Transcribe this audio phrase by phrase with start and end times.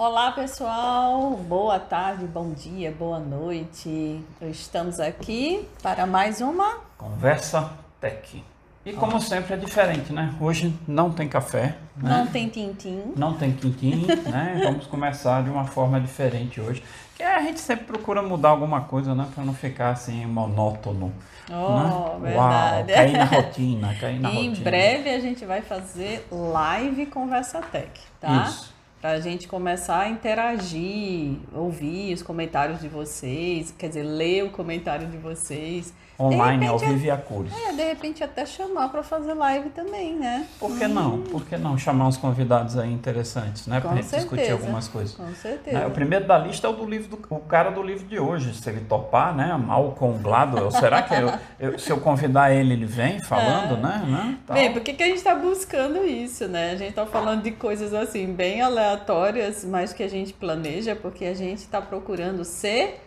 [0.00, 4.24] Olá pessoal, boa tarde, bom dia, boa noite.
[4.40, 7.70] Estamos aqui para mais uma Conversa
[8.00, 8.42] Tech.
[8.86, 10.34] E como sempre é diferente, né?
[10.40, 12.16] Hoje não tem café, né?
[12.16, 13.12] Não tem tintim.
[13.14, 14.62] Não tem quintim, né?
[14.64, 16.82] Vamos começar de uma forma diferente hoje.
[17.14, 19.28] Que a gente sempre procura mudar alguma coisa, né?
[19.34, 21.12] Para não ficar assim monótono.
[21.50, 22.30] Oh, né?
[22.30, 22.92] verdade.
[22.92, 24.64] Uau, cair na rotina, cair na E em rotina.
[24.64, 28.44] breve a gente vai fazer live Conversa Tech, tá?
[28.44, 28.79] Isso.
[29.00, 34.50] Para a gente começar a interagir, ouvir os comentários de vocês, quer dizer, ler o
[34.50, 35.94] comentário de vocês.
[36.20, 37.52] Online, de ao repente, vivo e a cores.
[37.68, 40.46] É, de repente até chamar para fazer live também, né?
[40.58, 41.22] Por que não?
[41.22, 43.80] Por que não chamar uns convidados aí interessantes, né?
[43.94, 45.14] Gente discutir algumas coisas.
[45.14, 45.86] Com Né, certeza.
[45.86, 48.54] O primeiro da lista é o do livro do o cara do livro de hoje.
[48.54, 49.56] Se ele topar, né?
[49.56, 50.70] Malcolm Gladwell.
[50.70, 54.02] Será que eu, eu- se eu convidar ele, ele vem falando, né?
[54.06, 54.38] né?
[54.46, 54.54] Tal.
[54.56, 56.72] Bem, por que, que a gente está buscando isso, né?
[56.72, 61.24] A gente está falando de coisas assim, bem aleatórias, mas que a gente planeja, porque
[61.24, 63.00] a gente está procurando ser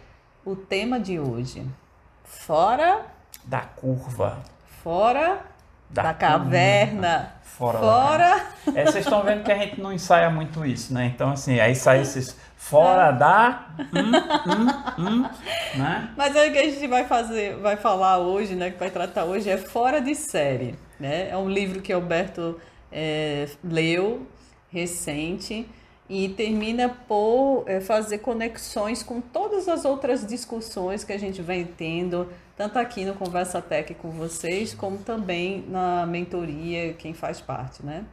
[0.45, 1.63] o tema de hoje.
[2.23, 3.01] Fora,
[3.43, 4.39] Da curva.
[4.83, 5.41] fora
[5.89, 7.33] da, Da caverna.
[7.43, 7.77] Fora.
[7.79, 8.39] da Fora.
[8.65, 8.79] caverna.
[8.79, 11.05] É, vocês estão vendo que a gente não ensaia muito isso, né?
[11.13, 13.67] Então, assim, aí sai esses fora da.
[13.93, 14.11] Hum,
[14.47, 15.29] hum, hum,
[15.75, 16.09] né?
[16.17, 18.71] Mas aí o que a gente vai fazer, vai falar hoje, né?
[18.71, 21.29] Que vai tratar hoje é Fora de Série, né?
[21.29, 22.59] É um livro que Alberto
[22.91, 24.25] é, leu
[24.71, 25.69] recente
[26.09, 31.65] e termina por é, fazer conexões com todas as outras discussões que a gente vem
[31.65, 37.85] tendo, tanto aqui no Conversa Tech com vocês, como também na mentoria, quem faz parte,
[37.85, 38.03] né?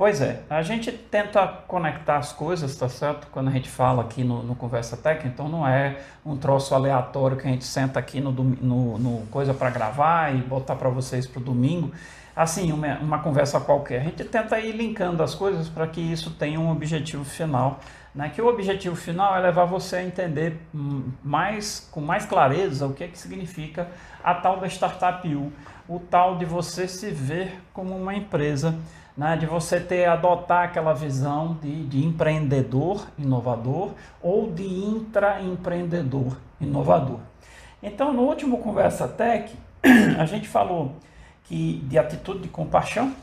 [0.00, 3.26] Pois é, a gente tenta conectar as coisas, tá certo?
[3.30, 7.36] Quando a gente fala aqui no, no Conversa Tech, então não é um troço aleatório
[7.36, 11.26] que a gente senta aqui no, no, no coisa para gravar e botar para vocês
[11.26, 11.92] para o domingo.
[12.40, 14.00] Assim, uma, uma conversa qualquer.
[14.00, 17.80] A gente tenta ir linkando as coisas para que isso tenha um objetivo final.
[18.14, 18.30] Né?
[18.34, 22.94] Que o objetivo final é levar você a entender hum, mais, com mais clareza o
[22.94, 23.88] que, é que significa
[24.24, 25.52] a tal da Startup U,
[25.86, 28.74] o tal de você se ver como uma empresa
[29.14, 33.90] né, de você ter adotar aquela visão de, de empreendedor inovador
[34.22, 37.20] ou de intraempreendedor inovador.
[37.82, 39.54] Então, no último Conversa Tech,
[40.18, 40.96] a gente falou
[41.50, 43.14] de atitude de compaixão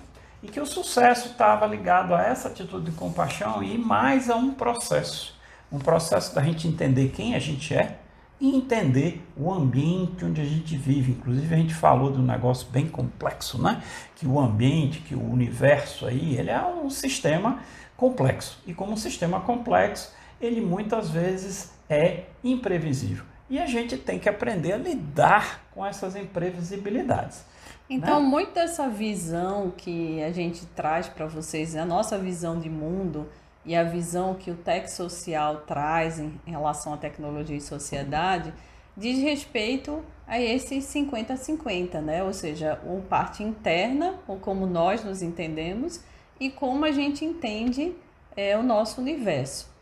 [0.43, 4.53] e que o sucesso estava ligado a essa atitude de compaixão e mais a um
[4.53, 5.35] processo,
[5.71, 7.97] um processo da gente entender quem a gente é
[8.39, 11.13] e entender o ambiente onde a gente vive.
[11.13, 13.81] Inclusive a gente falou de um negócio bem complexo, né?
[14.15, 17.59] Que o ambiente, que o universo aí, ele é um sistema
[17.95, 18.59] complexo.
[18.67, 23.25] E como um sistema complexo, ele muitas vezes é imprevisível.
[23.49, 27.43] E a gente tem que aprender a lidar com essas imprevisibilidades.
[27.89, 28.27] Então, Né?
[28.27, 33.27] muito dessa visão que a gente traz para vocês, a nossa visão de mundo
[33.65, 38.53] e a visão que o Tech Social traz em em relação à tecnologia e sociedade,
[38.95, 42.23] diz respeito a esses 50-50, né?
[42.23, 46.01] Ou seja, uma parte interna, ou como nós nos entendemos,
[46.39, 47.95] e como a gente entende
[48.35, 49.76] é, o nosso universo.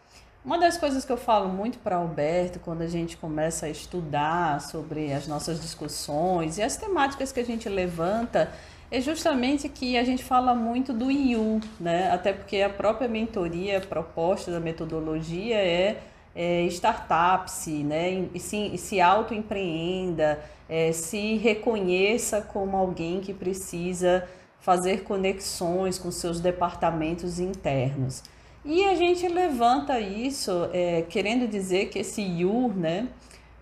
[0.45, 4.61] Uma das coisas que eu falo muito para Alberto quando a gente começa a estudar
[4.61, 8.51] sobre as nossas discussões e as temáticas que a gente levanta
[8.91, 12.11] é justamente que a gente fala muito do IU, né?
[12.11, 16.03] Até porque a própria mentoria, proposta da metodologia é,
[16.35, 18.27] é startup-se, né?
[18.31, 20.39] E se, se auto-empreenda,
[20.69, 24.29] é, se reconheça como alguém que precisa
[24.59, 28.21] fazer conexões com seus departamentos internos.
[28.65, 33.07] E a gente levanta isso é, querendo dizer que esse you, né,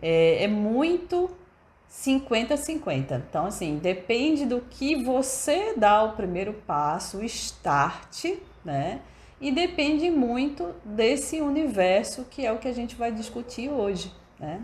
[0.01, 1.29] é, é muito
[1.91, 3.21] 50-50.
[3.29, 8.33] Então, assim, depende do que você dá o primeiro passo, o start,
[8.63, 9.01] né?
[9.41, 14.61] E depende muito desse universo que é o que a gente vai discutir hoje, né?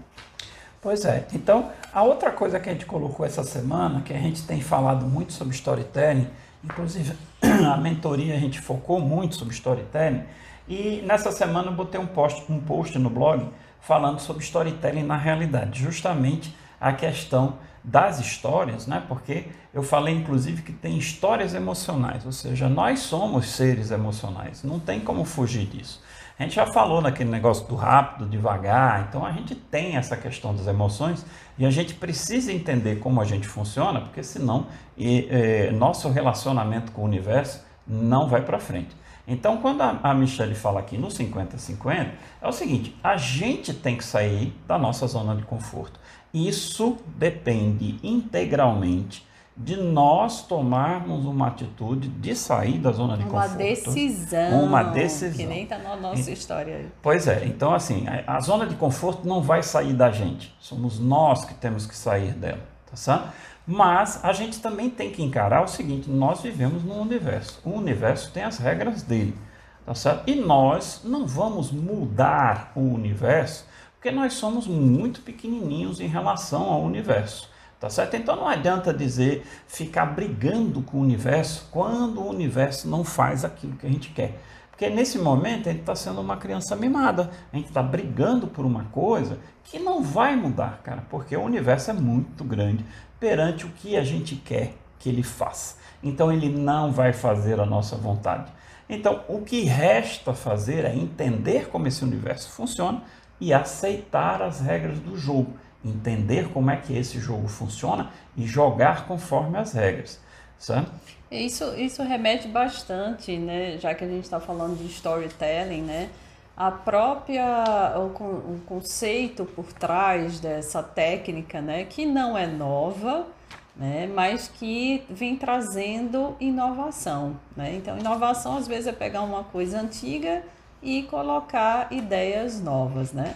[0.81, 1.27] Pois é.
[1.33, 5.05] Então, a outra coisa que a gente colocou essa semana, que a gente tem falado
[5.05, 6.27] muito sobre storytelling,
[6.63, 10.23] inclusive a mentoria a gente focou muito sobre storytelling,
[10.67, 13.47] e nessa semana eu botei um post, um post no blog
[13.81, 19.03] falando sobre storytelling na realidade, justamente a questão das histórias, né?
[19.07, 24.79] Porque eu falei inclusive que tem histórias emocionais, ou seja, nós somos seres emocionais, não
[24.79, 26.01] tem como fugir disso.
[26.39, 30.55] A gente já falou naquele negócio do rápido, devagar, então a gente tem essa questão
[30.55, 31.25] das emoções
[31.57, 36.93] e a gente precisa entender como a gente funciona, porque senão e, é, nosso relacionamento
[36.93, 38.95] com o universo não vai para frente.
[39.27, 42.11] Então, quando a, a Michelle fala aqui no 50-50,
[42.41, 45.99] é o seguinte: a gente tem que sair da nossa zona de conforto.
[46.33, 49.27] Isso depende integralmente
[49.61, 53.55] de nós tomarmos uma atitude de sair da zona de uma conforto.
[53.55, 54.63] Uma decisão.
[54.63, 55.37] Uma decisão.
[55.37, 56.85] Que nem está na nossa história.
[57.01, 60.55] Pois é, então assim, a, a, zona de conforto não vai sair da gente.
[60.61, 63.27] Somos nós que temos que sair dela, tá certo?
[63.67, 67.59] Mas a gente também tem que encarar o seguinte, nós vivemos num universo.
[67.65, 69.37] O universo tem as regras dele,
[69.85, 70.23] tá certo?
[70.25, 73.67] E nós não vamos mudar o universo
[73.99, 77.48] porque nós somos muito pequenininhos em relação ao universo.
[77.79, 78.15] Tá certo?
[78.17, 83.77] Então não adianta dizer ficar brigando com o universo quando o universo não faz aquilo
[83.77, 84.37] que a gente quer.
[84.69, 87.29] Porque nesse momento a gente está sendo uma criança mimada.
[87.53, 91.91] A gente está brigando por uma coisa que não vai mudar, cara, porque o universo
[91.91, 92.85] é muito grande
[93.17, 95.75] perante o que a gente quer que ele faça.
[96.03, 98.51] Então ele não vai fazer a nossa vontade.
[98.89, 103.03] Então o que resta fazer é entender como esse universo funciona
[103.39, 105.53] e aceitar as regras do jogo
[105.83, 110.19] entender como é que esse jogo funciona e jogar conforme as regras.
[110.57, 110.91] Certo?
[111.31, 113.77] Isso, isso remete bastante, né?
[113.77, 116.09] Já que a gente está falando de storytelling, né?
[116.57, 121.85] A própria o, o conceito por trás dessa técnica, né?
[121.85, 123.27] Que não é nova,
[123.75, 124.09] né?
[124.13, 127.75] Mas que vem trazendo inovação, né?
[127.75, 130.43] Então, inovação às vezes é pegar uma coisa antiga
[130.81, 133.35] e colocar ideias novas, né?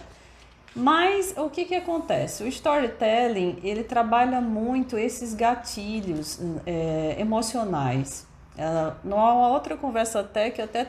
[0.74, 2.42] Mas o que, que acontece?
[2.42, 8.26] O storytelling ele trabalha muito esses gatilhos é, emocionais.
[8.58, 10.86] É, numa outra conversa até que eu até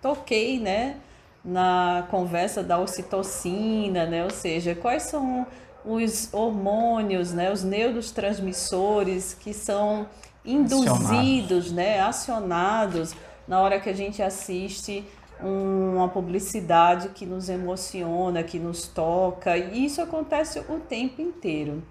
[0.00, 0.96] toquei, né,
[1.44, 5.46] na conversa da ocitocina, né, ou seja, quais são
[5.84, 10.06] os hormônios, né, os neurotransmissores que são
[10.44, 11.72] induzidos, acionados.
[11.72, 13.14] né, acionados
[13.46, 15.04] na hora que a gente assiste
[15.42, 21.82] uma publicidade que nos emociona, que nos toca, e isso acontece o tempo inteiro.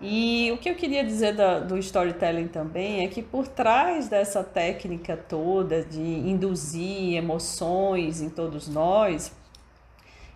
[0.00, 4.44] E o que eu queria dizer da, do storytelling também é que por trás dessa
[4.44, 9.32] técnica toda de induzir emoções em todos nós,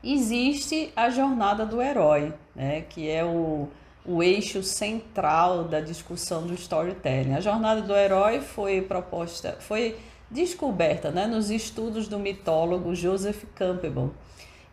[0.02, 2.84] existe a jornada do herói, né?
[2.88, 3.69] que é o,
[4.05, 7.34] o eixo central da discussão do storytelling.
[7.34, 9.96] A jornada do herói foi proposta, foi
[10.32, 14.12] descoberta né, nos estudos do mitólogo Joseph Campbell.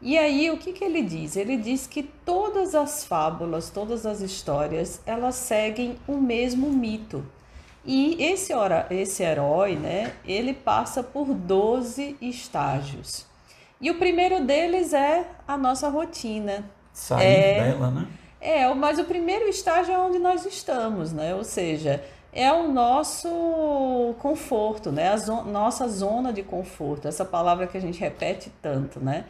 [0.01, 1.35] E aí, o que, que ele diz?
[1.35, 7.25] Ele diz que todas as fábulas, todas as histórias, elas seguem o mesmo mito.
[7.85, 13.25] E esse, ora, esse herói, né, ele passa por 12 estágios.
[13.81, 16.63] E o primeiro deles é a nossa rotina.
[16.93, 18.07] Sair é, dela, né?
[18.41, 21.35] É, mas o primeiro estágio é onde nós estamos, né?
[21.35, 25.09] Ou seja, é o nosso conforto, né?
[25.09, 29.25] A zo nossa zona de conforto, essa palavra que a gente repete tanto, né?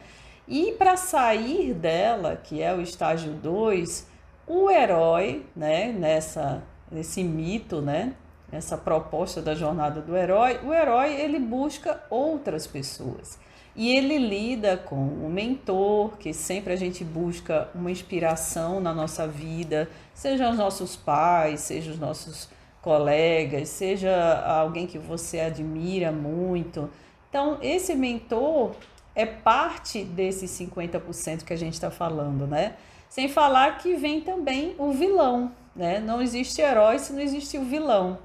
[0.46, 4.06] E para sair dela, que é o estágio 2,
[4.46, 8.14] o herói, né, nessa nesse mito, né,
[8.50, 13.38] essa proposta da jornada do herói, o herói ele busca outras pessoas.
[13.76, 19.28] E ele lida com o mentor, que sempre a gente busca uma inspiração na nossa
[19.28, 22.48] vida, seja os nossos pais, seja os nossos
[22.82, 26.90] colegas, seja alguém que você admira muito.
[27.28, 28.72] Então, esse mentor
[29.14, 32.74] é parte desses 50% que a gente está falando, né?
[33.08, 35.98] Sem falar que vem também o vilão, né?
[35.98, 38.18] Não existe herói se não existe o vilão.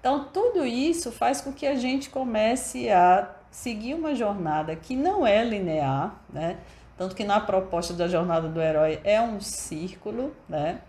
[0.00, 5.26] Então, tudo isso faz com que a gente comece a seguir uma jornada que não
[5.26, 6.58] é linear, né?
[6.96, 10.80] Tanto que na proposta da jornada do herói é um círculo, né?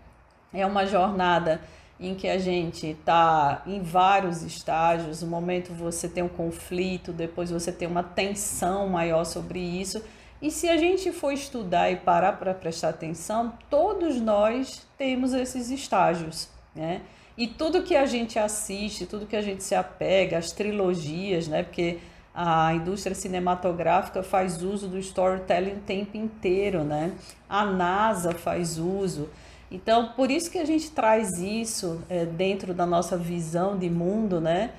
[0.52, 1.60] É uma jornada
[2.00, 7.50] em que a gente está em vários estágios, no momento você tem um conflito, depois
[7.50, 10.02] você tem uma tensão maior sobre isso.
[10.40, 15.70] E se a gente for estudar e parar para prestar atenção, todos nós temos esses
[15.70, 17.02] estágios, né?
[17.36, 21.62] E tudo que a gente assiste, tudo que a gente se apega, as trilogias, né?
[21.62, 21.98] Porque
[22.34, 27.12] a indústria cinematográfica faz uso do storytelling o tempo inteiro, né?
[27.46, 29.28] A NASA faz uso.
[29.70, 34.40] Então, por isso que a gente traz isso é, dentro da nossa visão de mundo,
[34.40, 34.72] né?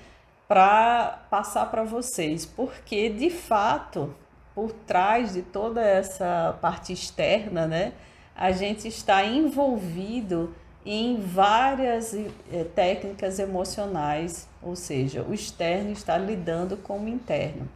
[0.48, 4.14] Para passar para vocês, porque de fato,
[4.54, 7.94] por trás de toda essa parte externa, né?
[8.36, 10.54] A gente está envolvido
[10.86, 17.70] em várias é, técnicas emocionais, ou seja, o externo está lidando com o interno.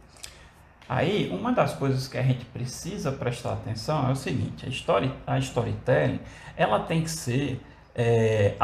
[0.88, 5.12] Aí, uma das coisas que a gente precisa prestar atenção é o seguinte: a, story,
[5.26, 6.20] a storytelling
[6.56, 7.60] ela tem que ser,
[7.94, 8.54] é,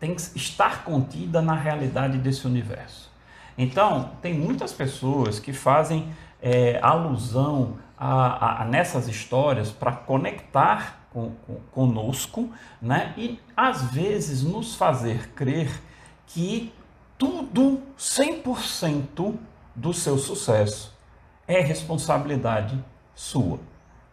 [0.00, 3.10] tem que estar contida na realidade desse universo.
[3.56, 6.12] Então, tem muitas pessoas que fazem
[6.42, 12.50] é, alusão a, a, a, nessas histórias para conectar com, com, conosco,
[12.82, 13.14] né?
[13.16, 15.80] E às vezes nos fazer crer
[16.26, 16.72] que
[17.16, 19.34] tudo, 100%
[19.74, 20.95] do seu sucesso
[21.46, 22.82] é responsabilidade
[23.14, 23.58] sua.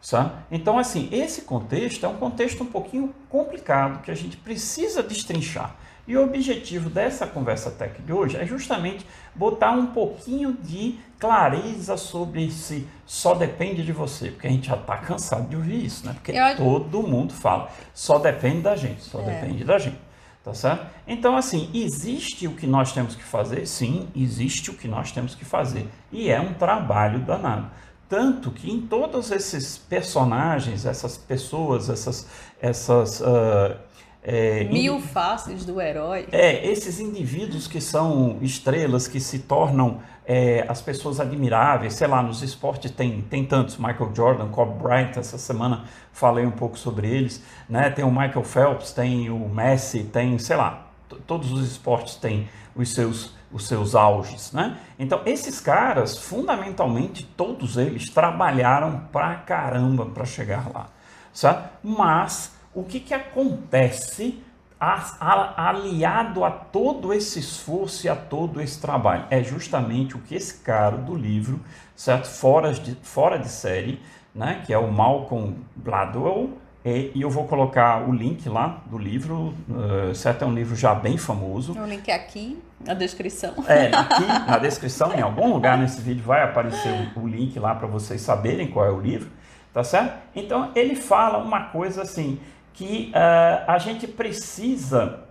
[0.01, 0.33] Sabe?
[0.51, 5.75] Então, assim, esse contexto é um contexto um pouquinho complicado que a gente precisa destrinchar.
[6.05, 11.95] E o objetivo dessa conversa tech de hoje é justamente botar um pouquinho de clareza
[11.95, 16.05] sobre se só depende de você, porque a gente já está cansado de ouvir isso,
[16.05, 16.11] né?
[16.13, 16.57] Porque Eu...
[16.57, 19.23] todo mundo fala, só depende da gente, só é.
[19.23, 19.97] depende da gente.
[20.43, 20.85] Tá certo?
[21.07, 23.65] Então, assim, existe o que nós temos que fazer?
[23.65, 25.87] Sim, existe o que nós temos que fazer.
[26.11, 27.71] E é um trabalho danado.
[28.09, 32.27] Tanto que em todos esses personagens, essas pessoas, essas.
[32.61, 33.77] essas uh,
[34.23, 36.27] é, Mil faces do herói.
[36.31, 42.23] É, esses indivíduos que são estrelas, que se tornam é, as pessoas admiráveis, sei lá,
[42.23, 47.07] nos esportes tem, tem tantos, Michael Jordan, Kobe Bryant, essa semana falei um pouco sobre
[47.07, 47.89] eles, né?
[47.89, 50.87] Tem o Michael Phelps, tem o Messi, tem, sei lá,
[51.27, 54.79] todos os esportes têm os seus os seus auges, né?
[54.97, 60.87] Então, esses caras, fundamentalmente, todos eles trabalharam pra caramba para chegar lá,
[61.31, 61.69] sabe?
[61.83, 64.41] Mas o que que acontece
[64.79, 69.25] aliado a todo esse esforço e a todo esse trabalho?
[69.29, 71.59] É justamente o que esse cara do livro,
[71.95, 72.27] certo?
[72.27, 74.01] Fora de, fora de série,
[74.35, 74.61] né?
[74.65, 79.53] Que é o Malcolm Gladwell, e, e, eu vou colocar o link lá do livro,
[79.69, 80.43] uh, certo?
[80.43, 81.79] É um livro já bem famoso.
[81.79, 83.53] O link é aqui na descrição.
[83.67, 87.87] É, aqui na descrição, em algum lugar nesse vídeo vai aparecer o link lá para
[87.87, 89.29] vocês saberem qual é o livro,
[89.71, 90.13] tá certo?
[90.35, 92.37] Então ele fala uma coisa assim,
[92.73, 95.21] que uh, a gente precisa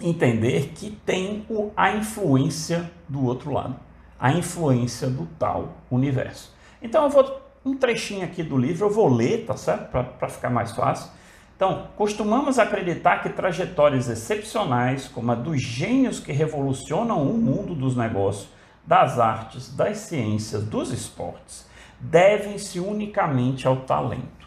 [0.00, 3.76] entender que tem o, a influência do outro lado,
[4.18, 6.52] a influência do tal universo.
[6.80, 9.90] Então eu vou um trechinho aqui do livro, eu vou ler, tá certo?
[9.90, 11.10] Para ficar mais fácil.
[11.56, 17.96] Então, costumamos acreditar que trajetórias excepcionais, como a dos gênios que revolucionam o mundo dos
[17.96, 18.48] negócios,
[18.84, 21.68] das artes, das ciências, dos esportes,
[22.00, 24.41] devem-se unicamente ao talento.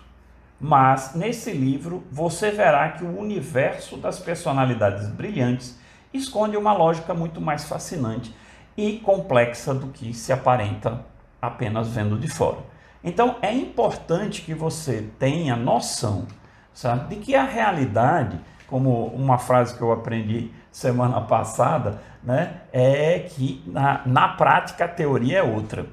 [0.60, 5.78] Mas, nesse livro, você verá que o universo das personalidades brilhantes
[6.14, 8.34] esconde uma lógica muito mais fascinante
[8.78, 11.06] e complexa do que se aparenta
[11.42, 12.60] apenas vendo de fora.
[13.04, 16.26] Então é importante que você tenha noção,
[16.74, 23.20] sabe, de que a realidade, como uma frase que eu aprendi semana passada, né, é
[23.20, 25.86] que na, na prática a teoria é outra.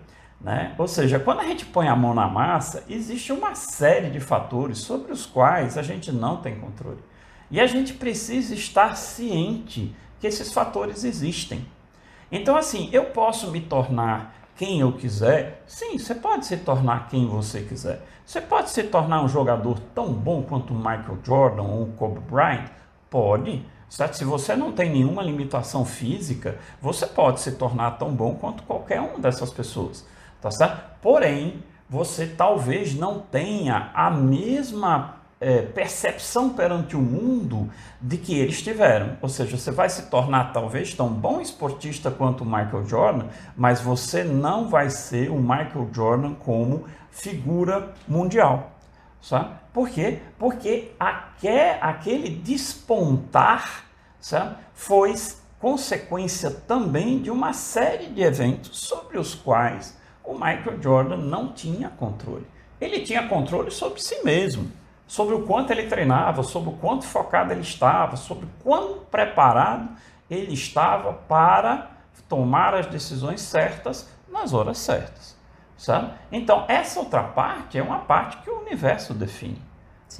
[0.42, 0.74] Né?
[0.76, 4.78] Ou seja, quando a gente põe a mão na massa, existe uma série de fatores
[4.78, 6.98] sobre os quais a gente não tem controle.
[7.50, 11.64] E a gente precisa estar ciente que esses fatores existem.
[12.30, 17.26] Então, assim, eu posso me tornar quem eu quiser, sim, você pode se tornar quem
[17.26, 18.02] você quiser.
[18.24, 22.20] Você pode se tornar um jogador tão bom quanto o Michael Jordan ou o Kobe
[22.20, 22.68] Bryant?
[23.10, 23.64] Pode.
[23.88, 24.16] Certo?
[24.16, 29.00] Se você não tem nenhuma limitação física, você pode se tornar tão bom quanto qualquer
[29.00, 30.06] uma dessas pessoas.
[30.42, 30.82] Tá certo?
[31.00, 37.70] Porém, você talvez não tenha a mesma é, percepção perante o mundo
[38.00, 39.16] de que eles tiveram.
[39.22, 43.80] Ou seja, você vai se tornar talvez tão bom esportista quanto o Michael Jordan, mas
[43.80, 48.72] você não vai ser o Michael Jordan como figura mundial.
[49.20, 49.54] Sabe?
[49.72, 50.18] Por quê?
[50.36, 53.84] Porque aquele, aquele despontar
[54.20, 55.14] sabe, foi
[55.60, 61.88] consequência também de uma série de eventos sobre os quais o Michael Jordan não tinha
[61.90, 62.46] controle.
[62.80, 64.70] Ele tinha controle sobre si mesmo
[65.12, 69.90] sobre o quanto ele treinava, sobre o quanto focado ele estava, sobre o quão preparado
[70.30, 71.90] ele estava para
[72.26, 75.36] tomar as decisões certas nas horas certas.
[75.76, 76.14] Sabe?
[76.32, 79.60] Então, essa outra parte é uma parte que o universo define.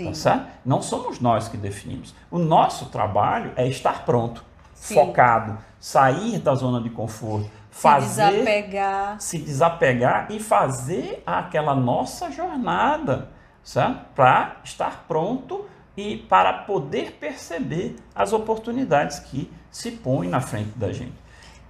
[0.05, 0.47] Tá certo?
[0.63, 2.15] Não somos nós que definimos.
[2.31, 4.45] O nosso trabalho é estar pronto,
[4.75, 4.95] Sim.
[4.95, 9.21] focado, sair da zona de conforto, fazer, se desapegar.
[9.21, 13.31] se desapegar e fazer aquela nossa jornada
[14.15, 20.93] para estar pronto e para poder perceber as oportunidades que se põem na frente da
[20.93, 21.15] gente.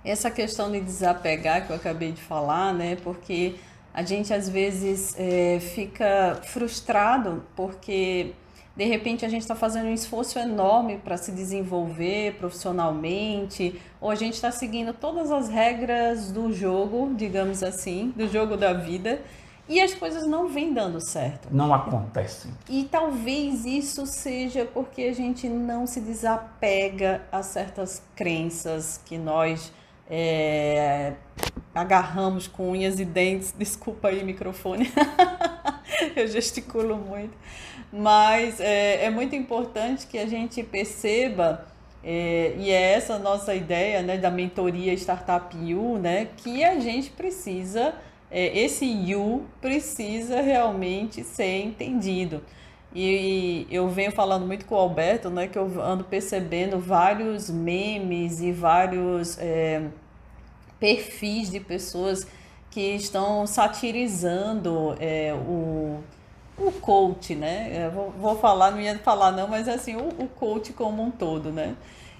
[0.04, 2.97] Essa questão de desapegar que eu acabei de falar, né?
[3.04, 3.54] Porque
[3.94, 8.32] a gente às vezes é, fica frustrado porque
[8.76, 14.14] de repente a gente está fazendo um esforço enorme para se desenvolver profissionalmente, ou a
[14.14, 19.21] gente está seguindo todas as regras do jogo, digamos assim, do jogo da vida,
[19.69, 21.49] e as coisas não vêm dando certo.
[21.50, 22.50] Não acontecem.
[22.69, 29.73] E talvez isso seja porque a gente não se desapega a certas crenças que nós
[30.11, 31.14] é,
[31.75, 33.55] agarramos com unhas e dentes.
[33.57, 34.93] Desculpa aí, microfone.
[36.17, 37.35] Eu gesticulo muito.
[37.93, 41.67] Mas é, é muito importante que a gente perceba
[42.05, 47.11] É, e é essa nossa ideia né, da mentoria Startup U, né, que a gente
[47.11, 47.95] precisa,
[48.31, 52.43] é, esse U precisa realmente ser entendido.
[52.93, 58.41] E eu venho falando muito com o Alberto, né, que eu ando percebendo vários memes
[58.41, 59.89] e vários é,
[60.81, 62.27] perfis de pessoas
[62.71, 66.03] que estão satirizando é, o,
[66.59, 67.90] o coach, né?
[67.94, 71.50] Vou, vou, falar, não ia falar não, mas assim, o, o coach como um todo,
[71.50, 71.75] né?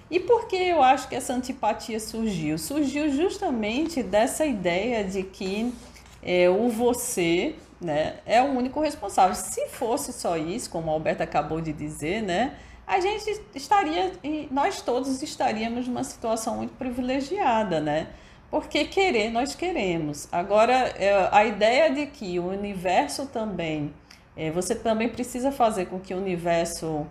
[0.09, 2.57] E por que eu acho que essa antipatia surgiu?
[2.57, 5.73] Surgiu justamente dessa ideia de que
[6.21, 9.35] é, o você né, é o único responsável.
[9.35, 12.55] Se fosse só isso, como a Alberta acabou de dizer, né,
[12.87, 14.11] a gente estaria,
[14.49, 18.07] nós todos estaríamos numa situação muito privilegiada, né?
[18.51, 20.27] Porque querer, nós queremos.
[20.31, 23.91] Agora, é, a ideia de que o universo também,
[24.35, 27.05] é, você também precisa fazer com que o universo,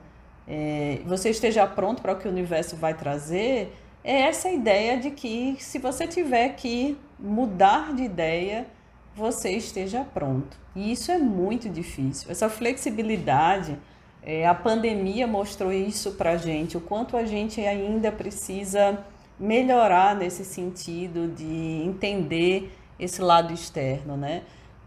[0.46, 3.72] é, você esteja pronto para o que o universo vai trazer,
[4.04, 8.66] é essa ideia de que se você tiver que mudar de ideia,
[9.14, 10.56] você esteja pronto.
[10.74, 12.30] E isso é muito difícil.
[12.30, 13.78] Essa flexibilidade,
[14.48, 18.98] a pandemia mostrou isso para gente, o quanto a gente ainda precisa
[19.38, 24.42] melhorar nesse sentido de entender esse lado externo, né?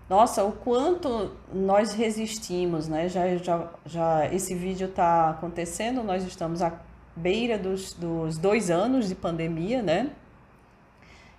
[0.10, 3.10] Nossa, o quanto nós resistimos, né?
[3.10, 6.74] Já, já, já esse vídeo está acontecendo, nós estamos à
[7.16, 10.12] beira dos, dos dois anos de pandemia, né?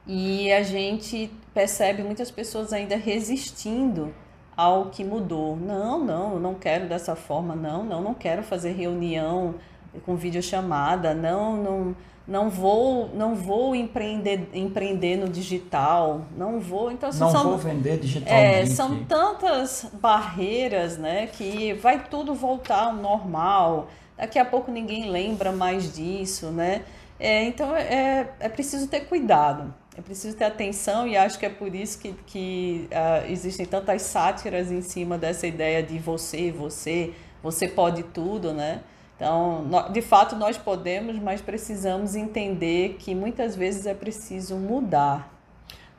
[0.06, 4.12] E a gente percebe muitas pessoas ainda resistindo
[4.56, 5.56] ao que mudou.
[5.56, 9.56] Não, não, eu não quero dessa forma, não, não, não quero fazer reunião
[10.04, 17.08] com videochamada, não, não não vou não vou empreender empreender no digital não vou então
[17.10, 18.44] não são, vou vender digitalmente.
[18.44, 25.08] É, são tantas barreiras né que vai tudo voltar ao normal daqui a pouco ninguém
[25.08, 26.82] lembra mais disso né.
[27.18, 31.48] É, então é, é preciso ter cuidado é preciso ter atenção e acho que é
[31.48, 37.14] por isso que, que uh, existem tantas sátiras em cima dessa ideia de você você
[37.40, 38.80] você pode tudo né
[39.16, 45.32] então, de fato, nós podemos, mas precisamos entender que muitas vezes é preciso mudar.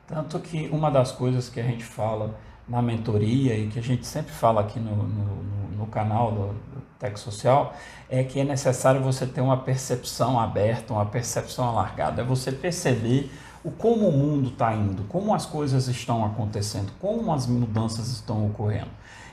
[0.06, 4.06] Tanto que uma das coisas que a gente fala na mentoria e que a gente
[4.06, 5.42] sempre fala aqui no, no,
[5.78, 7.74] no canal do, do Tec Social
[8.08, 12.22] é que é necessário você ter uma percepção aberta, uma percepção alargada.
[12.22, 13.30] É você perceber
[13.64, 18.46] o como o mundo está indo, como as coisas estão acontecendo, como as mudanças estão
[18.46, 18.90] ocorrendo.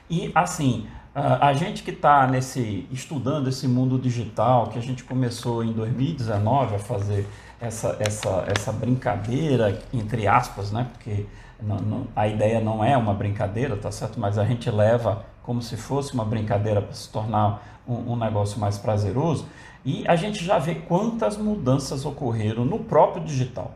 [0.09, 5.63] E assim, a gente que está nesse estudando esse mundo digital, que a gente começou
[5.63, 7.25] em 2019 a fazer
[7.59, 10.87] essa, essa, essa brincadeira, entre aspas, né?
[10.91, 11.25] Porque
[11.61, 14.19] não, não, a ideia não é uma brincadeira, tá certo?
[14.19, 18.59] Mas a gente leva como se fosse uma brincadeira para se tornar um, um negócio
[18.59, 19.45] mais prazeroso.
[19.85, 23.71] E a gente já vê quantas mudanças ocorreram no próprio digital,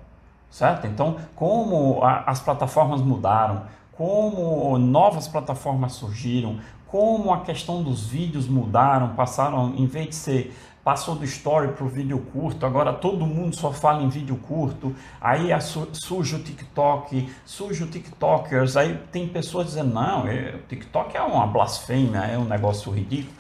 [0.50, 0.88] certo?
[0.88, 3.64] Então, como a, as plataformas mudaram,
[4.00, 6.58] como novas plataformas surgiram,
[6.90, 11.86] como a questão dos vídeos mudaram, passaram, em vez de ser, passou do story para
[11.86, 15.50] o vídeo curto, agora todo mundo só fala em vídeo curto, aí
[15.94, 21.22] surge o TikTok, surge o TikTokers, aí tem pessoas dizendo, não, é, o TikTok é
[21.22, 23.34] uma blasfêmia, é um negócio ridículo.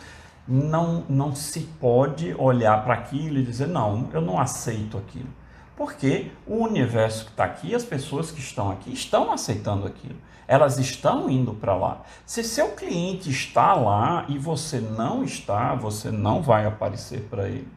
[0.47, 5.38] Não, não se pode olhar para aquilo e dizer, não, eu não aceito aquilo.
[5.79, 10.17] Porque o universo que está aqui, as pessoas que estão aqui, estão aceitando aquilo
[10.49, 12.01] elas estão indo para lá.
[12.25, 17.67] Se seu cliente está lá e você não está, você não vai aparecer para ele.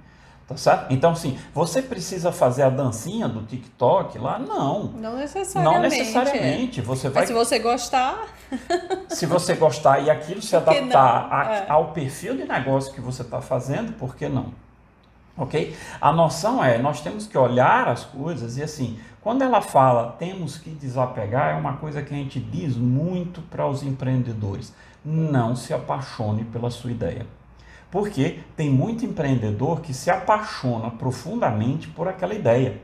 [0.48, 0.86] Tá certo?
[0.90, 4.38] Então, assim, você precisa fazer a dancinha do TikTok lá?
[4.38, 4.84] Não.
[4.84, 5.74] Não necessariamente.
[5.74, 6.80] Não necessariamente.
[6.80, 6.82] É.
[6.82, 7.22] Você vai...
[7.22, 8.26] Mas se você gostar.
[9.10, 11.66] se você gostar e aquilo se adaptar a, é.
[11.68, 14.46] ao perfil de negócio que você está fazendo, por que não?
[15.36, 15.74] Ok?
[16.00, 20.58] A noção é, nós temos que olhar as coisas e assim, quando ela fala temos
[20.58, 24.74] que desapegar, é uma coisa que a gente diz muito para os empreendedores.
[25.04, 27.26] Não se apaixone pela sua ideia.
[27.90, 32.80] Porque tem muito empreendedor que se apaixona profundamente por aquela ideia.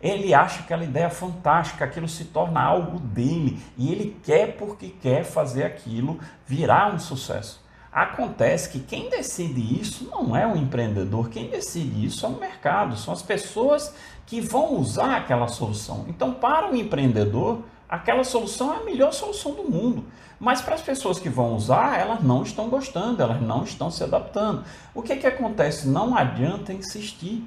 [0.00, 5.24] Ele acha aquela ideia fantástica, aquilo se torna algo dele e ele quer porque quer
[5.24, 7.62] fazer aquilo virar um sucesso.
[7.92, 12.96] Acontece que quem decide isso não é o empreendedor, quem decide isso é o mercado,
[12.96, 16.06] são as pessoas que vão usar aquela solução.
[16.08, 20.06] Então, para o empreendedor, aquela solução é a melhor solução do mundo.
[20.40, 24.02] Mas para as pessoas que vão usar, elas não estão gostando, elas não estão se
[24.02, 24.64] adaptando.
[24.94, 25.86] O que, que acontece?
[25.86, 27.46] Não adianta insistir.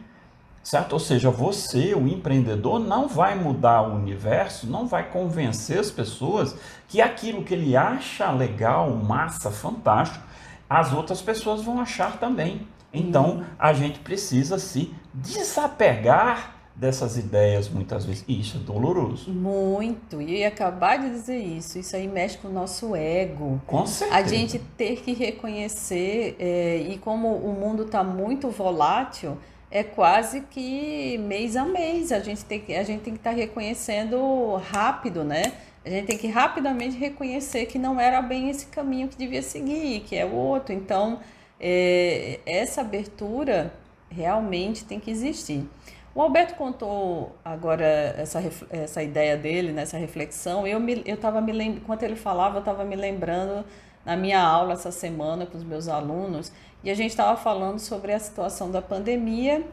[0.63, 0.93] Certo?
[0.93, 6.55] Ou seja, você, o empreendedor, não vai mudar o universo, não vai convencer as pessoas
[6.87, 10.25] que aquilo que ele acha legal, massa, fantástico,
[10.69, 12.67] as outras pessoas vão achar também.
[12.93, 18.23] Então, a gente precisa se desapegar dessas ideias muitas vezes.
[18.27, 19.31] E isso é doloroso.
[19.31, 20.21] Muito.
[20.21, 21.79] E eu ia acabar de dizer isso.
[21.79, 23.61] Isso aí mexe com o nosso ego.
[23.65, 24.19] Com certeza.
[24.19, 29.37] A gente ter que reconhecer, é, e como o mundo está muito volátil,
[29.75, 32.13] é quase que mês a mês.
[32.13, 35.51] A gente tem que a gente tem que estar tá reconhecendo rápido, né?
[35.83, 39.99] A gente tem que rapidamente reconhecer que não era bem esse caminho que devia seguir,
[40.01, 40.73] que é o outro.
[40.73, 41.19] Então,
[41.59, 43.73] é, essa abertura
[44.09, 45.67] realmente tem que existir.
[46.15, 47.85] O Alberto contou agora
[48.17, 50.65] essa, essa ideia dele, nessa reflexão.
[50.65, 53.65] Eu estava me, me enquanto ele falava, eu estava me lembrando
[54.05, 56.51] na minha aula essa semana com os meus alunos
[56.85, 59.65] e a gente estava falando sobre a situação da pandemia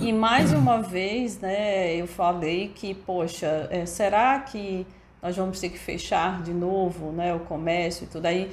[0.00, 4.86] e mais uma vez, né, eu falei que, poxa, é, será que
[5.20, 8.50] nós vamos ter que fechar de novo, né, o comércio e tudo aí?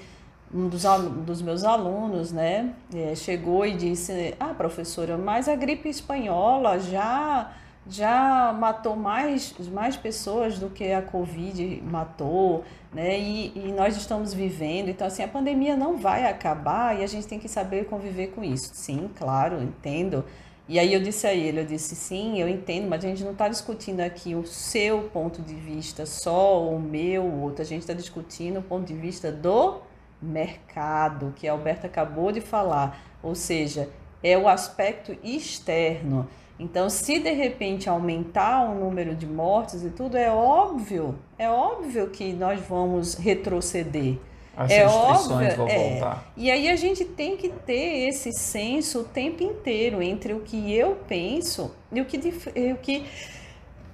[0.53, 0.83] um dos,
[1.25, 7.51] dos meus alunos, né, é, chegou e disse: Ah, professora, mas a gripe espanhola já
[7.89, 13.19] já matou mais, mais pessoas do que a Covid matou, né?
[13.19, 17.27] E, e nós estamos vivendo, então assim, a pandemia não vai acabar e a gente
[17.27, 18.71] tem que saber conviver com isso.
[18.73, 20.25] Sim, claro, entendo.
[20.69, 23.31] E aí eu disse a ele, eu disse, sim, eu entendo, mas a gente não
[23.31, 27.61] está discutindo aqui o seu ponto de vista só, o meu, o outro.
[27.61, 29.79] A gente está discutindo o ponto de vista do
[30.21, 33.89] mercado, que a Alberta acabou de falar, ou seja,
[34.23, 36.27] é o aspecto externo.
[36.59, 42.09] Então, se de repente aumentar o número de mortes e tudo, é óbvio, é óbvio
[42.09, 44.17] que nós vamos retroceder.
[44.55, 45.89] As é óbvio, vão é.
[45.91, 46.33] voltar.
[46.35, 50.73] E aí a gente tem que ter esse senso o tempo inteiro entre o que
[50.73, 53.05] eu penso e o que, o que...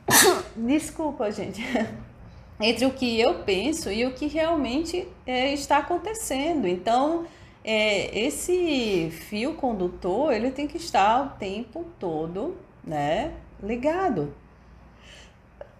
[0.55, 1.61] desculpa, gente
[2.61, 6.65] entre o que eu penso e o que realmente é, está acontecendo.
[6.65, 7.25] Então,
[7.63, 14.33] é, esse fio condutor ele tem que estar o tempo todo, né, ligado.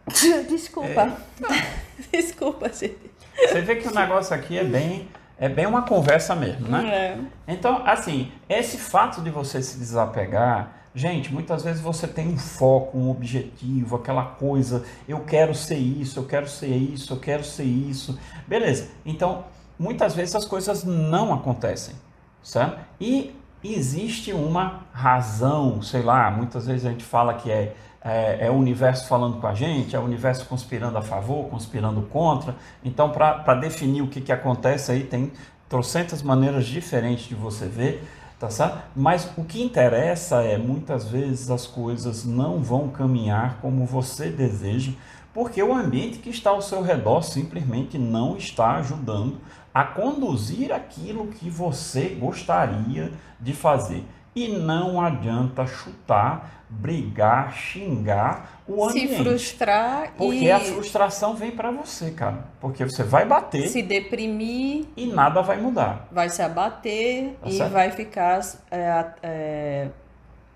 [0.50, 1.18] Desculpa.
[1.50, 2.12] É.
[2.18, 3.12] Desculpa, gente.
[3.36, 5.08] Você vê que o negócio aqui é bem
[5.40, 6.88] é bem uma conversa mesmo, né?
[6.88, 7.18] É.
[7.48, 12.96] Então, assim, esse fato de você se desapegar Gente, muitas vezes você tem um foco,
[12.96, 17.64] um objetivo, aquela coisa, eu quero ser isso, eu quero ser isso, eu quero ser
[17.64, 18.20] isso.
[18.48, 18.90] Beleza.
[19.04, 19.44] Então,
[19.78, 21.96] muitas vezes as coisas não acontecem,
[22.42, 22.80] certo?
[23.00, 28.52] E existe uma razão, sei lá, muitas vezes a gente fala que é, é, é
[28.52, 32.56] o universo falando com a gente, é o universo conspirando a favor, conspirando contra.
[32.84, 35.32] Então, para definir o que, que acontece aí, tem
[35.70, 38.04] trocentas maneiras diferentes de você ver
[38.44, 38.78] tá certo?
[38.94, 44.92] Mas o que interessa é muitas vezes as coisas não vão caminhar como você deseja,
[45.34, 49.38] porque o ambiente que está ao seu redor simplesmente não está ajudando
[49.74, 54.06] a conduzir aquilo que você gostaria de fazer.
[54.36, 59.16] E não adianta chutar, brigar, xingar o ambiente.
[59.16, 60.52] Se frustrar Porque e...
[60.52, 62.46] a frustração vem para você, cara.
[62.60, 63.68] Porque você vai bater.
[63.68, 64.86] Se deprimir.
[64.98, 66.08] E nada vai mudar.
[66.12, 67.72] Vai se abater tá e certo?
[67.72, 69.88] vai ficar é, é,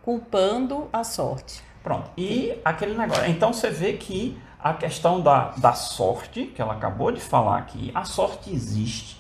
[0.02, 1.62] culpando a sorte.
[1.84, 2.10] Pronto.
[2.18, 3.30] E aquele negócio.
[3.30, 7.92] Então você vê que a questão da, da sorte, que ela acabou de falar aqui,
[7.94, 9.18] a sorte existe.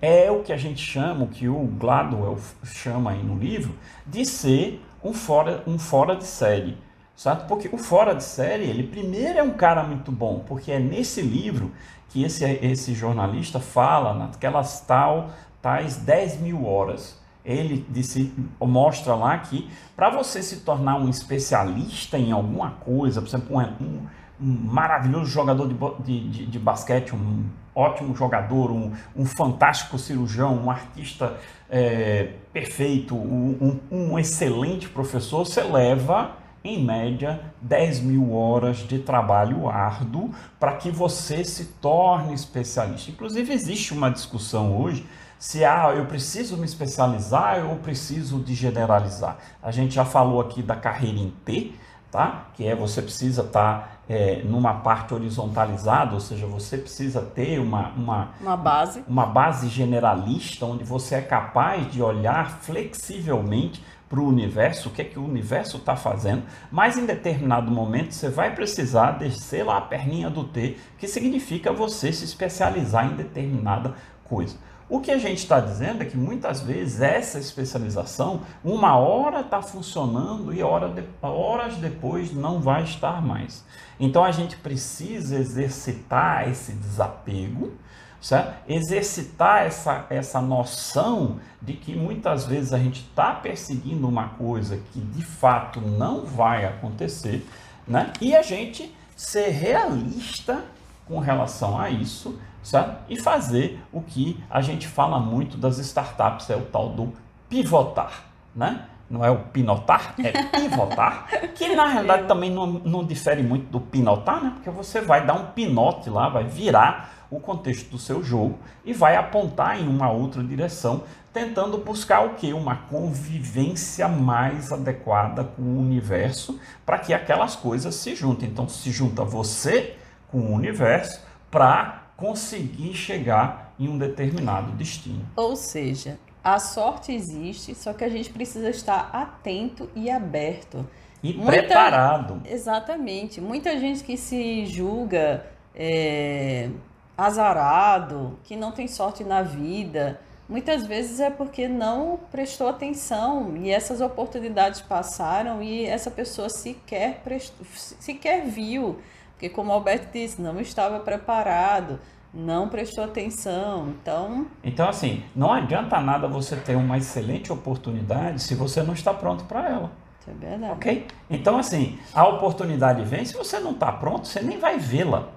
[0.00, 3.74] É o que a gente chama, o que o Gladwell chama aí no livro,
[4.06, 6.78] de ser um fora, um fora de série.
[7.16, 7.46] Certo?
[7.48, 11.20] Porque o fora de série, ele primeiro é um cara muito bom, porque é nesse
[11.20, 11.72] livro
[12.10, 17.20] que esse, esse jornalista fala naquelas tal, tais 10 mil horas.
[17.44, 23.28] Ele disse, mostra lá que para você se tornar um especialista em alguma coisa, por
[23.28, 24.06] exemplo, um,
[24.40, 25.68] um, maravilhoso jogador
[26.00, 31.38] de, de, de, basquete, um ótimo jogador, um, um fantástico cirurgião, um artista
[31.70, 39.68] é, perfeito, um, um excelente professor, você leva em média 10 mil horas de trabalho
[39.68, 43.10] árduo para que você se torne especialista.
[43.10, 45.06] Inclusive, existe uma discussão hoje
[45.38, 49.38] se ah, eu preciso me especializar ou preciso de generalizar.
[49.62, 51.74] A gente já falou aqui da carreira em T,
[52.18, 52.46] tá?
[52.54, 57.60] que é você precisa estar tá, é, numa parte horizontalizada, ou seja, você precisa ter
[57.60, 59.04] uma, uma, uma, base.
[59.06, 65.02] uma base generalista, onde você é capaz de olhar flexivelmente para o universo, o que
[65.02, 69.76] é que o universo está fazendo, mas em determinado momento você vai precisar descer lá
[69.76, 74.56] a perninha do T, que significa você se especializar em determinada coisa.
[74.88, 79.60] O que a gente está dizendo é que muitas vezes essa especialização, uma hora está
[79.60, 83.64] funcionando e hora de, horas depois não vai estar mais.
[84.00, 87.72] Então a gente precisa exercitar esse desapego
[88.20, 88.54] certo?
[88.68, 95.00] exercitar essa, essa noção de que muitas vezes a gente está perseguindo uma coisa que
[95.00, 97.46] de fato não vai acontecer,
[97.86, 98.12] né?
[98.20, 100.64] e a gente ser realista
[101.08, 102.98] com relação a isso certo?
[103.08, 107.12] e fazer o que a gente fala muito das startups, é o tal do
[107.48, 108.24] pivotar.
[108.54, 108.84] Né?
[109.10, 113.80] não é o pinotar, é pivotar, que na realidade também não, não difere muito do
[113.80, 114.52] pinotar, né?
[114.54, 118.92] porque você vai dar um pinote lá, vai virar o contexto do seu jogo e
[118.92, 122.52] vai apontar em uma outra direção, tentando buscar o que?
[122.52, 128.48] Uma convivência mais adequada com o universo para que aquelas coisas se juntem.
[128.48, 129.96] Então se junta você
[130.30, 135.24] com o universo para conseguir chegar em um determinado destino.
[135.36, 140.86] Ou seja, a sorte existe, só que a gente precisa estar atento e aberto.
[141.22, 141.52] E Muita...
[141.52, 142.42] preparado.
[142.44, 143.40] Exatamente.
[143.40, 146.70] Muita gente que se julga é,
[147.16, 153.70] azarado, que não tem sorte na vida, muitas vezes é porque não prestou atenção e
[153.70, 157.66] essas oportunidades passaram e essa pessoa sequer, prestou,
[158.00, 158.98] sequer viu.
[159.38, 162.00] Porque, como o Alberto disse, não estava preparado
[162.32, 163.88] não prestou atenção.
[163.88, 164.46] Então.
[164.62, 169.44] Então, assim, não adianta nada você ter uma excelente oportunidade se você não está pronto
[169.44, 169.92] para ela.
[170.20, 170.72] Isso é verdade.
[170.72, 171.06] Ok?
[171.30, 175.28] Então, assim, a oportunidade vem, se você não está pronto, você nem vai vê-la.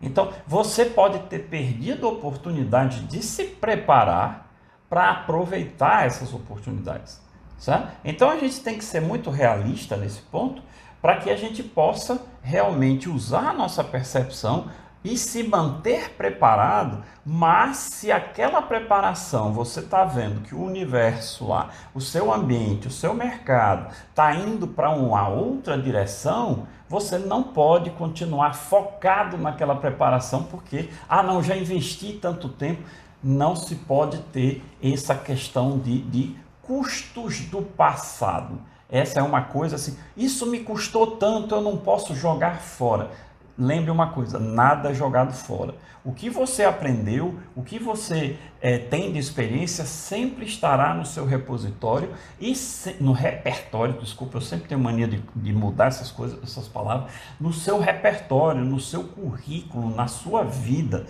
[0.00, 4.52] Então, você pode ter perdido a oportunidade de se preparar
[4.90, 7.24] para aproveitar essas oportunidades.
[7.58, 7.88] Certo?
[8.04, 10.62] Então, a gente tem que ser muito realista nesse ponto
[11.00, 14.66] para que a gente possa realmente usar a nossa percepção
[15.02, 21.70] e se manter preparado, mas se aquela preparação você está vendo que o universo lá,
[21.92, 27.90] o seu ambiente, o seu mercado está indo para uma outra direção, você não pode
[27.90, 32.82] continuar focado naquela preparação porque, ah, não, já investi tanto tempo.
[33.22, 38.60] Não se pode ter essa questão de, de custos do passado.
[38.88, 43.10] Essa é uma coisa assim, isso me custou tanto, eu não posso jogar fora
[43.58, 45.74] lembre uma coisa: nada é jogado fora.
[46.04, 51.24] O que você aprendeu, o que você é, tem de experiência, sempre estará no seu
[51.26, 53.98] repositório e se, no repertório.
[53.98, 57.10] Desculpa, eu sempre tenho mania de, de mudar essas coisas, essas palavras.
[57.40, 61.06] No seu repertório, no seu currículo, na sua vida.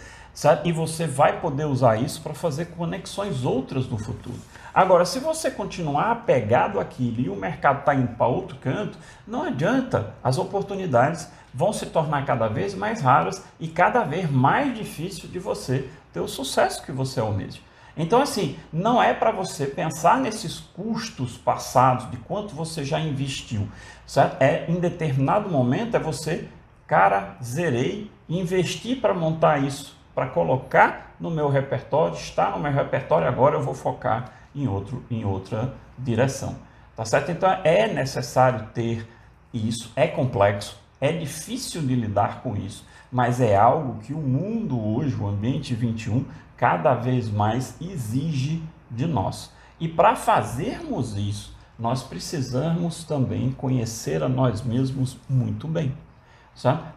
[0.65, 4.39] E você vai poder usar isso para fazer conexões outras no futuro.
[4.75, 9.45] Agora, se você continuar apegado àquilo e o mercado está indo para outro canto, não
[9.45, 15.31] adianta, as oportunidades vão se tornar cada vez mais raras e cada vez mais difícil
[15.31, 17.61] de você ter o sucesso que você almeja.
[17.97, 23.67] Então, assim, não é para você pensar nesses custos passados, de quanto você já investiu,
[24.07, 24.37] certo?
[24.39, 26.47] É, em determinado momento, é você,
[26.87, 33.29] cara, zerei, investir para montar isso, para colocar no meu repertório, está no meu repertório,
[33.29, 36.57] agora eu vou focar em, outro, em outra direção,
[36.97, 37.31] tá certo?
[37.31, 39.07] Então, é necessário ter
[39.53, 44.83] isso, é complexo, é difícil de lidar com isso, mas é algo que o mundo
[44.83, 46.25] hoje, o ambiente 21,
[46.57, 49.53] cada vez mais exige de nós.
[49.79, 55.95] E para fazermos isso, nós precisamos também conhecer a nós mesmos muito bem.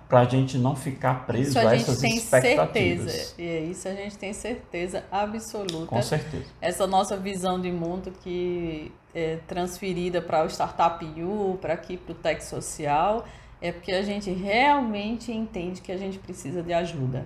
[0.08, 3.12] Para a gente não ficar preso a, a essas expectativas.
[3.12, 3.34] Certeza.
[3.38, 5.88] E é isso a gente tem certeza absoluta.
[5.88, 6.46] Com certeza.
[6.62, 12.12] Essa nossa visão de mundo que é transferida para o Startup U, para aqui para
[12.14, 13.26] o Tech Social,
[13.62, 17.26] é porque a gente realmente entende que a gente precisa de ajuda.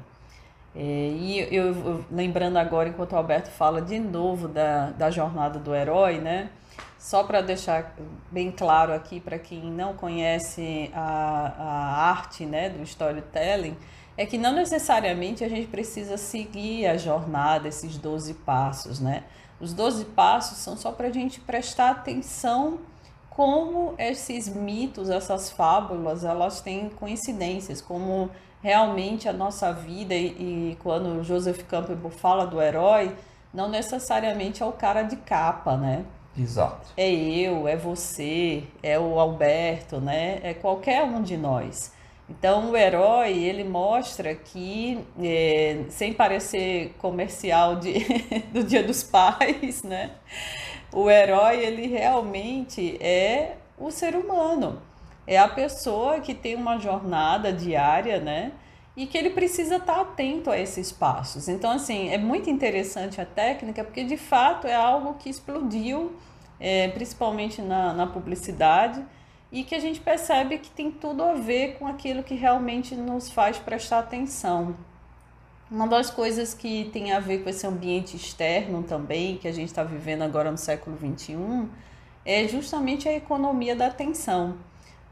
[0.75, 5.59] É, e eu, eu, lembrando agora, enquanto o Alberto fala de novo da, da jornada
[5.59, 6.49] do herói, né?
[7.03, 7.93] Só para deixar
[8.31, 13.75] bem claro aqui para quem não conhece a, a arte né, do storytelling,
[14.15, 19.25] é que não necessariamente a gente precisa seguir a jornada, esses 12 passos, né?
[19.59, 22.79] Os 12 passos são só para a gente prestar atenção
[23.29, 30.77] como esses mitos, essas fábulas, elas têm coincidências, como realmente a nossa vida e, e
[30.81, 33.13] quando Joseph Campbell fala do herói,
[33.53, 36.05] não necessariamente é o cara de capa, né?
[36.37, 36.89] Exato.
[36.97, 40.39] É eu, é você, é o Alberto, né?
[40.43, 41.93] É qualquer um de nós.
[42.29, 47.93] Então o herói ele mostra que, é, sem parecer comercial de,
[48.51, 50.11] do Dia dos Pais, né?
[50.91, 54.81] O herói, ele realmente é o ser humano.
[55.25, 58.51] É a pessoa que tem uma jornada diária, né?
[58.95, 61.47] E que ele precisa estar atento a esses passos.
[61.47, 66.15] Então, assim, é muito interessante a técnica, porque de fato é algo que explodiu,
[66.59, 69.03] é, principalmente na, na publicidade,
[69.51, 73.31] e que a gente percebe que tem tudo a ver com aquilo que realmente nos
[73.31, 74.75] faz prestar atenção.
[75.69, 79.69] Uma das coisas que tem a ver com esse ambiente externo também, que a gente
[79.69, 81.67] está vivendo agora no século XXI,
[82.25, 84.57] é justamente a economia da atenção,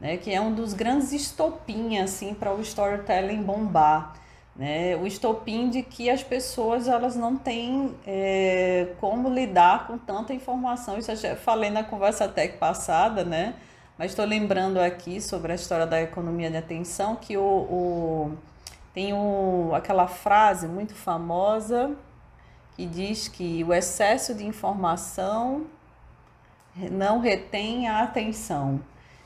[0.02, 0.16] né?
[0.16, 4.14] que é um dos grandes estopim assim, para o storytelling bombar.
[4.56, 4.96] Né?
[4.96, 10.98] O estopim de que as pessoas elas não têm é, como lidar com tanta informação.
[10.98, 13.54] Isso eu já falei na conversa tech passada, né?
[13.96, 18.32] mas estou lembrando aqui sobre a história da economia de atenção, que o, o
[18.92, 21.96] tem o, aquela frase muito famosa
[22.76, 25.66] que diz que o excesso de informação
[26.90, 28.80] não retém a atenção.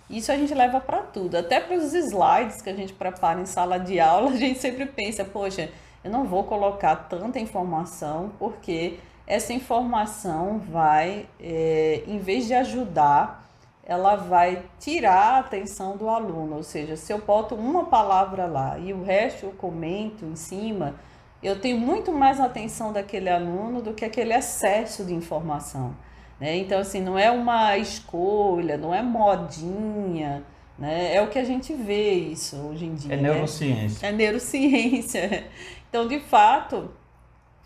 [0.09, 3.47] Isso a gente leva para tudo, até para os slides que a gente prepara em
[3.47, 5.69] sala de aula, a gente sempre pensa, poxa,
[6.05, 13.45] eu não vou colocar tanta informação porque essa informação vai, é, em vez de ajudar,
[13.85, 16.57] ela vai tirar a atenção do aluno.
[16.57, 20.95] Ou seja, se eu boto uma palavra lá e o resto eu comento em cima,
[21.43, 25.95] eu tenho muito mais atenção daquele aluno do que aquele excesso de informação.
[26.39, 26.57] Né?
[26.59, 30.43] Então, assim, não é uma escolha, não é modinha,
[30.79, 31.15] né?
[31.15, 33.15] É o que a gente vê isso hoje em dia.
[33.15, 33.31] É né?
[33.31, 34.07] neurociência.
[34.07, 35.45] É neurociência.
[35.89, 36.91] Então, de fato,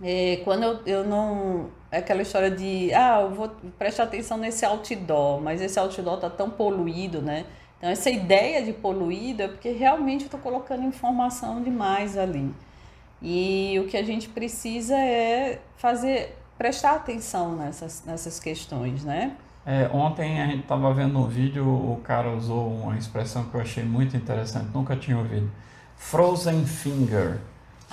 [0.02, 1.70] é, quando eu, eu não.
[1.90, 6.30] É aquela história de, ah, eu vou prestar atenção nesse outdoor, mas esse outdoor está
[6.30, 7.44] tão poluído, né?
[7.78, 12.54] Então, essa ideia de poluído é porque realmente eu estou colocando informação demais ali.
[13.22, 19.32] E o que a gente precisa é fazer, prestar atenção nessas, nessas questões, né?
[19.64, 23.62] É, ontem a gente estava vendo um vídeo, o cara usou uma expressão que eu
[23.62, 25.50] achei muito interessante, nunca tinha ouvido.
[25.96, 27.38] Frozen finger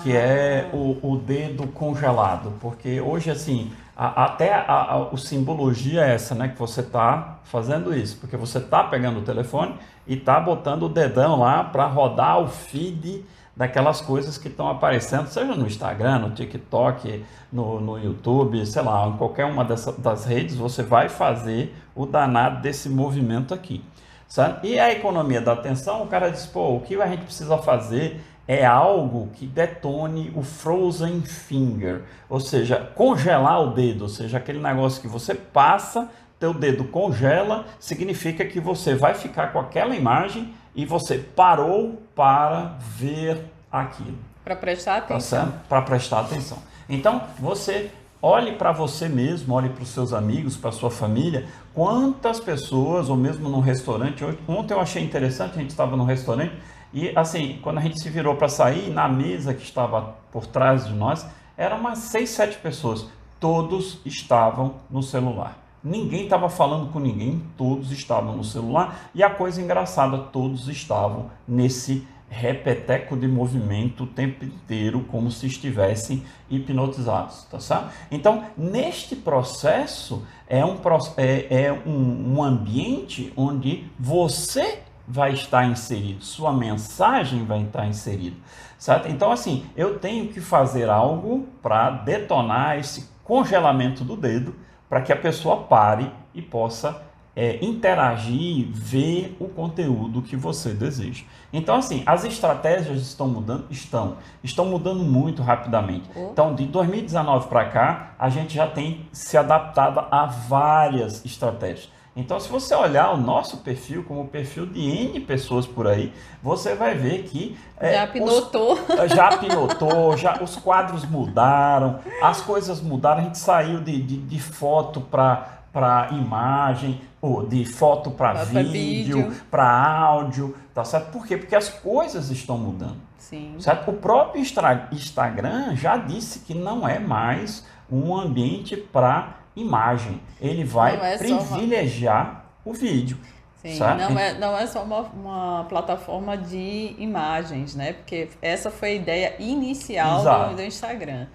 [0.03, 0.19] que ah.
[0.19, 6.13] é o, o, dedo congelado, porque hoje assim a, até a, a, o simbologia é
[6.13, 9.75] essa, né, que você está fazendo isso, porque você está pegando o telefone
[10.05, 13.23] e está botando o dedão lá para rodar o feed
[13.57, 19.07] daquelas coisas que estão aparecendo, seja no Instagram, no TikTok, no, no YouTube, sei lá,
[19.07, 23.83] em qualquer uma dessas, das redes, você vai fazer o danado desse movimento aqui.
[24.27, 24.67] Sabe?
[24.69, 28.21] E a economia da atenção, o cara diz, pô, o que a gente precisa fazer
[28.47, 34.59] é algo que detone o frozen finger, ou seja, congelar o dedo, ou seja, aquele
[34.59, 40.53] negócio que você passa, teu dedo congela, significa que você vai ficar com aquela imagem
[40.75, 44.17] e você parou para ver aquilo.
[44.43, 45.53] Para prestar tá atenção.
[45.67, 46.57] Para prestar atenção.
[46.87, 51.47] Então, você olhe para você mesmo, olhe para os seus amigos, para a sua família,
[51.73, 56.53] quantas pessoas, ou mesmo num restaurante, ontem eu achei interessante, a gente estava num restaurante,
[56.93, 60.87] e assim, quando a gente se virou para sair, na mesa que estava por trás
[60.87, 61.25] de nós,
[61.57, 63.05] eram umas seis, sete pessoas.
[63.39, 65.66] Todos estavam no celular.
[65.83, 69.09] Ninguém estava falando com ninguém, todos estavam no celular.
[69.13, 75.47] E a coisa engraçada, todos estavam nesse repeteco de movimento o tempo inteiro, como se
[75.47, 77.89] estivessem hipnotizados, tá certo?
[78.11, 80.77] Então, neste processo, é um,
[81.15, 88.35] é, é um, um ambiente onde você vai estar inserido, sua mensagem vai estar inserida,
[88.77, 89.07] certo?
[89.07, 94.53] Então, assim, eu tenho que fazer algo para detonar esse congelamento do dedo
[94.89, 97.01] para que a pessoa pare e possa
[97.35, 101.23] é, interagir, ver o conteúdo que você deseja.
[101.53, 103.65] Então, assim, as estratégias estão mudando?
[103.69, 104.17] Estão.
[104.43, 106.09] Estão mudando muito rapidamente.
[106.15, 106.29] Oh.
[106.31, 111.89] Então, de 2019 para cá, a gente já tem se adaptado a várias estratégias.
[112.17, 116.11] Então, se você olhar o nosso perfil como o perfil de N pessoas por aí,
[116.41, 117.55] você vai ver que.
[117.79, 118.73] É, já pilotou.
[118.73, 123.21] Os, já pilotou, já, os quadros mudaram, as coisas mudaram.
[123.21, 129.69] A gente saiu de, de, de foto para imagem, ou de foto para vídeo, para
[129.69, 131.11] áudio, tá certo?
[131.11, 131.37] Por quê?
[131.37, 132.97] Porque as coisas estão mudando.
[133.19, 133.55] Sim.
[133.59, 133.91] Certo?
[133.91, 140.21] O próprio Instagram já disse que não é mais um ambiente para imagem.
[140.39, 142.71] Ele vai é privilegiar uma...
[142.71, 143.17] o vídeo.
[143.61, 147.93] Sim, não é, não é só uma, uma, plataforma de imagens, né?
[147.93, 151.27] Porque essa foi a ideia inicial do, do, Instagram.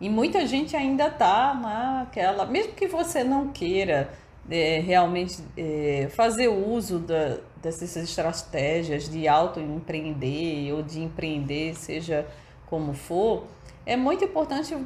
[0.00, 2.44] E muita gente ainda tá naquela.
[2.46, 4.10] Mesmo que você não queira
[4.50, 12.26] é, realmente é, fazer uso da, dessas estratégias de autoempreender ou de empreender, seja
[12.66, 13.44] como for,
[13.86, 14.76] é muito importante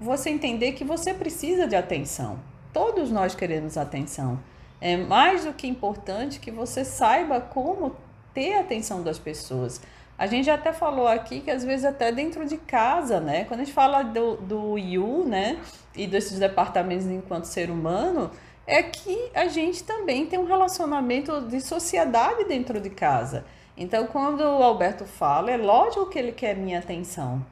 [0.00, 2.38] você entender que você precisa de atenção.
[2.72, 4.38] Todos nós queremos atenção.
[4.80, 7.96] É mais do que importante que você saiba como
[8.34, 9.80] ter a atenção das pessoas.
[10.18, 13.44] A gente até falou aqui que às vezes até dentro de casa, né?
[13.44, 15.58] Quando a gente fala do, do IU, né?
[15.94, 18.30] E desses departamentos enquanto ser humano,
[18.66, 23.44] é que a gente também tem um relacionamento de sociedade dentro de casa.
[23.76, 27.44] Então, quando o Alberto fala, é lógico que ele quer minha atenção.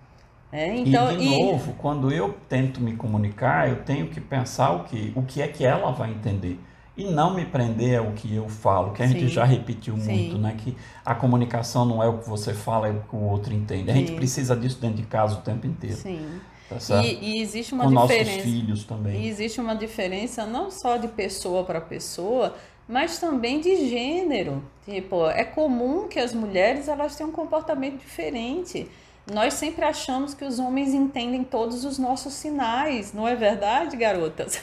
[0.55, 1.43] É, então, e de e...
[1.43, 5.49] novo, quando eu tento me comunicar, eu tenho que pensar o que, o que é
[5.49, 6.61] que ela vai entender
[6.97, 9.15] e não me prender ao que eu falo, que a Sim.
[9.15, 10.39] gente já repetiu muito, Sim.
[10.39, 10.55] né?
[10.57, 13.91] Que a comunicação não é o que você fala, é o que o outro entende.
[13.91, 14.01] A Sim.
[14.07, 15.97] gente precisa disso dentro de casa o tempo inteiro.
[15.97, 16.41] Sim.
[16.69, 18.31] Tá e, e, existe uma Com diferença.
[18.31, 19.23] nossos filhos também.
[19.23, 22.55] E existe uma diferença não só de pessoa para pessoa,
[22.89, 24.63] mas também de gênero.
[24.85, 28.89] Tipo, é comum que as mulheres elas tenham um comportamento diferente.
[29.33, 34.61] Nós sempre achamos que os homens entendem todos os nossos sinais, não é verdade, garotas?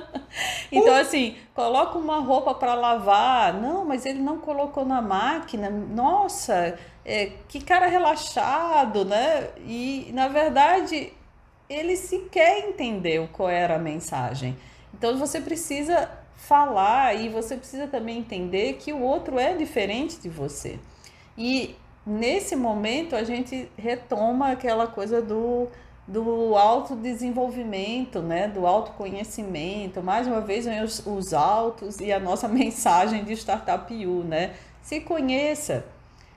[0.72, 3.52] então, assim, coloca uma roupa para lavar.
[3.52, 5.68] Não, mas ele não colocou na máquina.
[5.68, 9.50] Nossa, é, que cara relaxado, né?
[9.66, 11.12] E, na verdade,
[11.68, 14.56] ele sequer entendeu qual era a mensagem.
[14.94, 20.30] Então, você precisa falar e você precisa também entender que o outro é diferente de
[20.30, 20.78] você.
[21.36, 21.76] E
[22.10, 25.68] nesse momento a gente retoma aquela coisa do,
[26.06, 28.48] do autodesenvolvimento, né?
[28.48, 30.02] do autoconhecimento.
[30.02, 34.54] Mais uma vez, os, os autos e a nossa mensagem de Startup U, né?
[34.82, 35.84] Se conheça,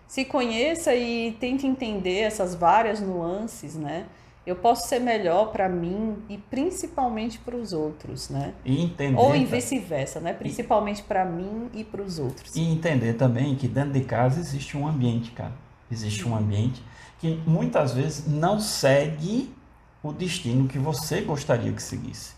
[0.08, 4.06] se conheça e tente entender essas várias nuances, né?
[4.46, 8.54] Eu posso ser melhor para mim e principalmente para os outros, né?
[8.66, 9.18] E entender.
[9.18, 10.34] Ou em vice-versa, né?
[10.34, 12.56] Principalmente para mim e para os outros.
[12.56, 15.54] E entender também que dentro de casa existe um ambiente, cara.
[15.90, 16.84] Existe um ambiente
[17.20, 19.54] que muitas vezes não segue
[20.02, 22.34] o destino que você gostaria que seguisse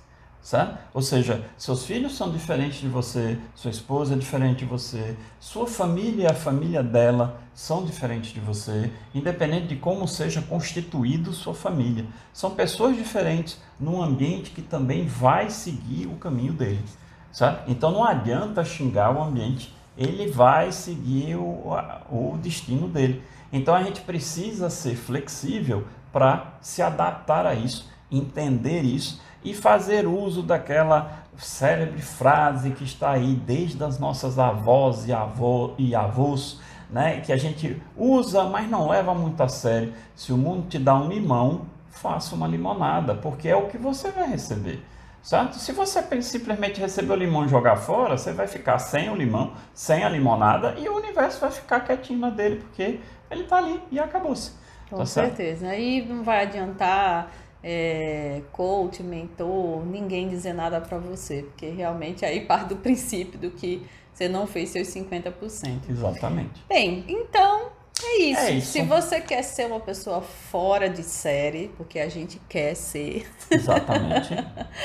[0.46, 0.78] sabe?
[0.94, 5.66] Ou seja, seus filhos são diferentes de você, sua esposa é diferente de você, sua
[5.66, 11.56] família e a família dela são diferentes de você, independente de como seja constituído sua
[11.56, 12.06] família.
[12.32, 16.84] São pessoas diferentes num ambiente que também vai seguir o caminho dele,
[17.32, 17.62] sabe?
[17.68, 21.72] Então não adianta xingar o ambiente, ele vai seguir o,
[22.12, 23.24] o destino dele.
[23.52, 30.08] Então a gente precisa ser flexível para se adaptar a isso, entender isso e fazer
[30.08, 36.60] uso daquela célebre frase que está aí desde as nossas avós e, avô, e avós,
[36.90, 39.94] né, que a gente usa, mas não leva muito a sério.
[40.16, 44.10] Se o mundo te dá um limão, faça uma limonada, porque é o que você
[44.10, 44.84] vai receber.
[45.22, 45.56] Certo?
[45.56, 49.54] Se você simplesmente receber o limão e jogar fora, você vai ficar sem o limão,
[49.74, 53.00] sem a limonada e o universo vai ficar quietinho na dele, porque
[53.32, 54.52] ele está ali e acabou-se.
[54.90, 55.68] Com tá certeza.
[55.68, 57.32] Aí não vai adiantar
[57.68, 63.50] é, coach, mentor, ninguém dizer nada para você, porque realmente aí parte do princípio do
[63.50, 65.90] que você não fez seus 50%.
[65.90, 66.64] Exatamente.
[66.70, 67.72] Bem, então
[68.04, 68.42] é isso.
[68.42, 68.72] é isso.
[68.72, 73.28] Se você quer ser uma pessoa fora de série, porque a gente quer ser.
[73.50, 74.30] Exatamente.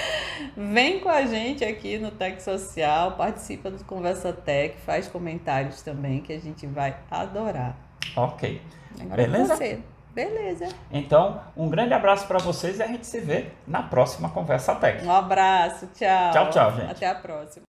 [0.57, 6.23] Vem com a gente aqui no Tech Social, participa do Conversa Tech, faz comentários também
[6.23, 7.77] que a gente vai adorar.
[8.17, 8.61] Ok.
[8.99, 9.57] Agora Beleza?
[9.57, 9.79] você.
[10.15, 10.69] Beleza.
[10.91, 15.07] Então, um grande abraço para vocês e a gente se vê na próxima Conversa Técnica.
[15.07, 16.33] Um abraço, tchau.
[16.33, 16.91] Tchau, tchau, gente.
[16.91, 17.65] Até a próxima.